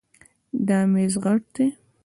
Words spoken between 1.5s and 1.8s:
ده